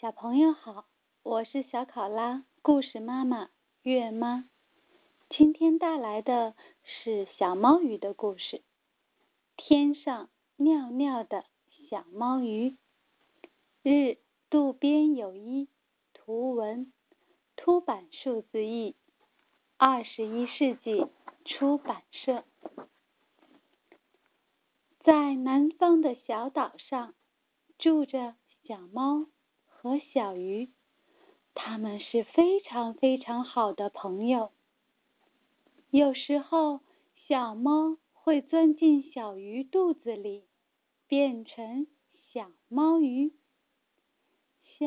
[0.00, 0.86] 小朋友好，
[1.22, 3.50] 我是小考拉故事妈妈
[3.82, 4.48] 月妈，
[5.28, 8.62] 今天带来的是小猫鱼的故事。
[9.58, 11.44] 天上尿尿的
[11.90, 12.78] 小猫鱼，
[13.82, 14.16] 日
[14.48, 15.68] 渡边有一，
[16.14, 16.90] 图文，
[17.56, 18.96] 凸版数字译，
[19.76, 21.08] 二十一世纪
[21.44, 22.44] 出版社。
[25.04, 27.12] 在南方的小岛上，
[27.76, 29.26] 住着小猫。
[29.82, 30.68] 和小鱼，
[31.54, 34.52] 他们是非常非常好的朋友。
[35.90, 36.80] 有时候，
[37.26, 40.44] 小猫会钻进小鱼肚子里，
[41.06, 41.86] 变成
[42.30, 43.32] 小猫鱼。
[44.78, 44.86] 小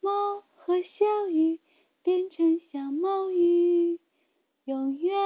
[0.00, 1.58] 猫和小鱼
[2.04, 3.98] 变成小猫鱼，
[4.66, 5.16] 永远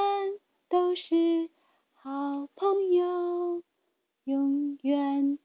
[0.71, 1.51] 都是
[1.93, 3.63] 好朋友，
[4.25, 5.39] 永远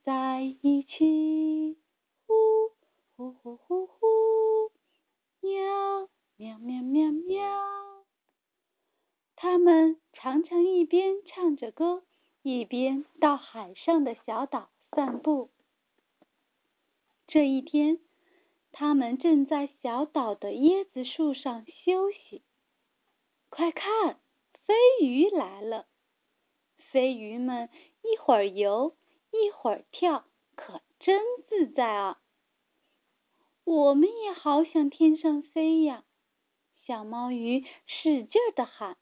[11.57, 12.03] 着歌，
[12.43, 15.49] 一边到海上的小岛散步。
[17.27, 17.99] 这一天，
[18.71, 22.41] 他们正在小岛的椰子树上休息。
[23.49, 24.19] 快看，
[24.65, 25.87] 飞鱼来了！
[26.91, 27.69] 飞鱼们
[28.01, 28.95] 一会儿游，
[29.31, 32.21] 一会儿跳，可真自在啊！
[33.65, 36.05] 我们也好想天上飞呀！
[36.85, 38.97] 小猫鱼使劲的喊：“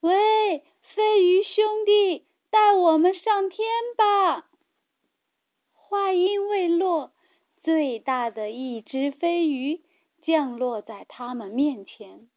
[0.00, 4.48] 喂，飞鱼兄弟，带我们上天吧！”
[5.72, 7.12] 话音未落，
[7.62, 9.82] 最大的一只飞鱼
[10.22, 12.28] 降落在他们面前。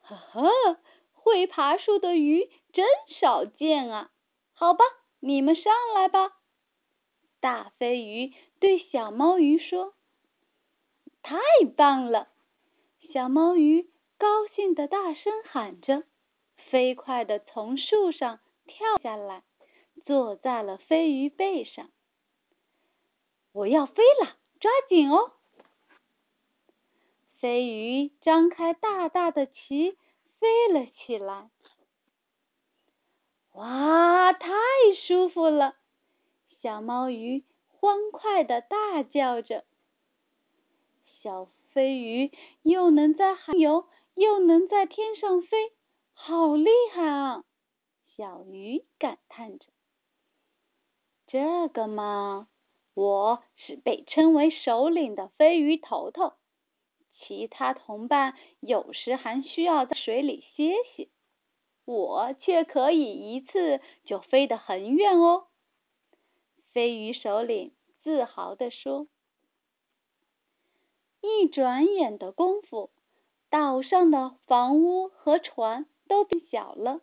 [0.00, 0.78] 呵呵，
[1.12, 2.86] 会爬树的鱼真
[3.20, 4.10] 少见啊！
[4.52, 4.84] 好吧，
[5.20, 6.38] 你们上来吧。
[7.40, 9.94] 大飞鱼对小猫鱼说
[11.22, 11.38] ：“太
[11.76, 12.28] 棒了！”
[13.12, 13.90] 小猫鱼
[14.22, 16.04] 高兴的大声喊着，
[16.70, 19.42] 飞快的从树上跳下来，
[20.06, 21.90] 坐在了飞鱼背上。
[23.50, 25.32] 我要飞了，抓紧哦！
[27.40, 29.96] 飞鱼张开大大的鳍，
[30.38, 31.50] 飞了起来。
[33.54, 34.52] 哇，太
[35.04, 35.74] 舒服了！
[36.60, 39.64] 小猫鱼欢快的大叫着
[41.20, 42.30] ：“小飞鱼
[42.62, 45.72] 又能在海游，又能在天上飞，
[46.12, 47.44] 好厉害啊！”
[48.16, 49.66] 小鱼感叹着
[51.26, 52.48] ：“这个嘛，
[52.94, 56.34] 我是被称为首领的飞鱼头头，
[57.14, 61.08] 其他同伴有时还需要在水里歇歇，
[61.86, 65.48] 我却可以一次就飞得很远哦。”
[66.72, 69.06] 飞鱼首领自豪地说
[71.22, 72.90] ：“一转眼的功夫，
[73.52, 77.02] 岛上的房屋和船都变小了。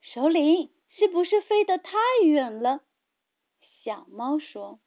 [0.00, 2.80] 首领是不是飞得太远了？”
[3.84, 4.80] 小猫说：“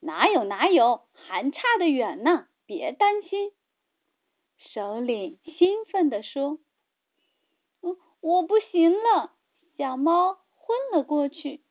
[0.00, 2.48] 哪有哪有，还差得远呢！
[2.64, 3.52] 别担心。”
[4.56, 6.58] 首领兴奋地说
[7.82, 9.34] ：“嗯，我不行了。”
[9.76, 11.62] 小猫昏了过去。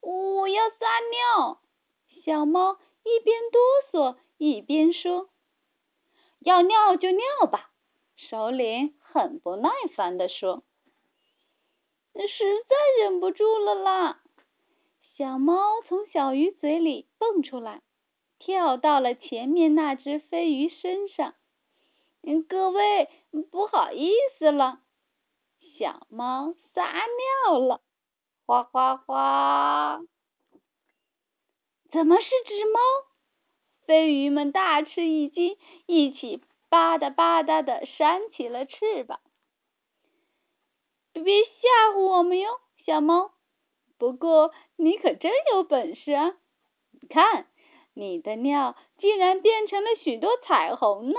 [0.00, 0.76] 我要撒
[1.10, 1.60] 尿，
[2.24, 3.60] 小猫一边哆
[3.92, 5.28] 嗦一边说
[6.44, 7.70] ：“要尿就尿吧。”
[8.16, 10.62] 首领很不耐烦地说
[12.14, 14.20] ：“实在忍不住了啦！”
[15.16, 17.82] 小猫从小鱼嘴里蹦出来，
[18.38, 21.34] 跳到了前面那只飞鱼身上。
[22.48, 23.08] “各位，
[23.50, 24.80] 不好意思了。”
[25.78, 27.04] 小猫撒
[27.46, 27.80] 尿了。
[28.46, 30.00] 哗哗哗！
[31.90, 32.80] 怎么是只猫？
[33.86, 35.56] 飞鱼们大吃一惊，
[35.86, 39.20] 一起吧嗒吧嗒的扇起了翅膀。
[41.12, 43.32] 别吓唬我们哟，小猫！
[43.98, 46.36] 不过你可真有本事啊！
[47.08, 47.46] 看，
[47.94, 51.18] 你的尿竟然变成了许多彩虹呢！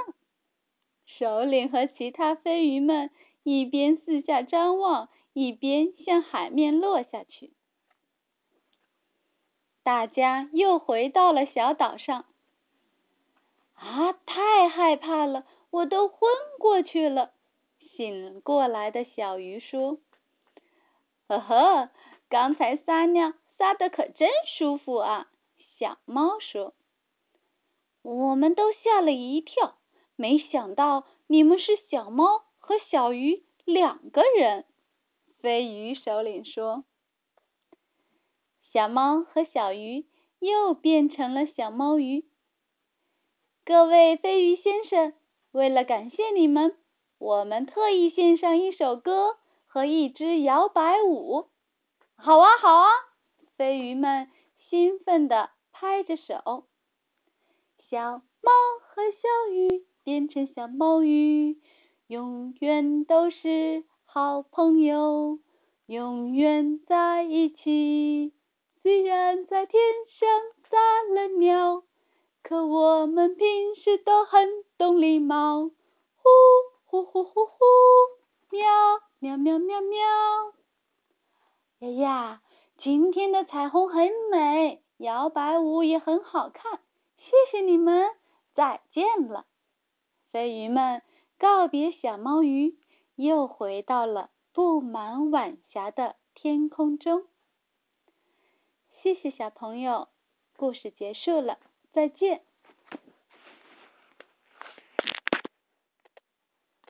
[1.06, 3.10] 首领和其他飞鱼们
[3.44, 5.10] 一边四下张望。
[5.38, 7.52] 一边向海面落下去，
[9.84, 12.24] 大家又回到了小岛上。
[13.86, 16.28] 啊，太害怕了，我都昏
[16.60, 17.32] 过去了。
[17.96, 20.00] 醒过来的小鱼说
[21.30, 21.92] ：“呵呵，
[22.28, 25.30] 刚才撒尿撒的可真舒服啊。”
[25.78, 26.74] 小猫说
[28.02, 29.78] ：“我们都吓了一跳，
[30.16, 34.66] 没想到你们是小猫和小鱼两个人。”
[35.40, 36.84] 飞鱼首领说
[38.74, 40.08] ：“小猫和小鱼
[40.40, 42.26] 又变成了小猫鱼。
[43.68, 45.14] 各位飞鱼先生，
[45.52, 46.78] 为了感谢你们，
[47.18, 51.48] 我们特意献上一首歌和一支摇摆舞。
[52.16, 52.88] 好啊，好啊！
[53.58, 54.30] 飞鱼们
[54.70, 56.68] 兴奋地拍着手。
[57.90, 58.52] 小猫
[58.82, 61.60] 和小鱼变成小猫鱼，
[62.06, 65.40] 永远都是好朋友，
[65.88, 68.32] 永远在一起。
[68.84, 69.82] 虽然在天
[70.20, 70.30] 上
[70.70, 70.78] 撒
[71.16, 71.84] 了尿，
[72.48, 74.48] 可我们平时都很
[74.78, 75.64] 懂礼貌。
[75.64, 76.30] 呼
[76.86, 77.58] 呼呼呼呼，
[78.52, 78.62] 喵
[79.18, 80.00] 喵喵喵喵。
[81.80, 82.44] 哎呀，
[82.78, 86.82] 今天的彩虹很美，摇摆舞也很好看。
[87.18, 88.12] 谢谢你们，
[88.54, 89.48] 再见了。
[90.32, 91.02] 飞鱼们
[91.40, 92.78] 告别小猫鱼，
[93.16, 97.26] 又回到了布满晚霞的天空中。
[99.02, 100.10] 谢谢小朋友，
[100.56, 101.58] 故事结束了，
[101.96, 102.42] 再见。